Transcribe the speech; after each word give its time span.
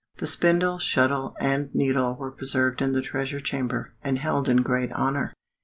The 0.17 0.25
spindle, 0.25 0.79
shuttle, 0.79 1.35
and 1.39 1.69
needle 1.75 2.15
were 2.15 2.31
preserved 2.31 2.81
in 2.81 2.93
the 2.93 3.03
treasure 3.03 3.39
chamber, 3.39 3.93
and 4.03 4.17
held 4.17 4.49
in 4.49 4.63
great 4.63 4.91
honour. 4.93 5.31